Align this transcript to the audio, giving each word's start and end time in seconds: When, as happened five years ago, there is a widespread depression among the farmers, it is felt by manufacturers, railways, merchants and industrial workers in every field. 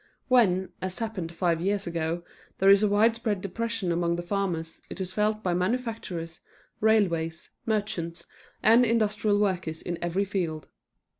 When, 0.29 0.69
as 0.81 0.97
happened 0.97 1.31
five 1.31 1.61
years 1.61 1.85
ago, 1.85 2.23
there 2.57 2.71
is 2.71 2.81
a 2.81 2.87
widespread 2.87 3.39
depression 3.39 3.91
among 3.91 4.15
the 4.15 4.23
farmers, 4.23 4.81
it 4.89 4.99
is 4.99 5.13
felt 5.13 5.43
by 5.43 5.53
manufacturers, 5.53 6.39
railways, 6.79 7.51
merchants 7.67 8.23
and 8.63 8.83
industrial 8.83 9.37
workers 9.37 9.79
in 9.79 9.99
every 10.01 10.25
field. 10.25 10.69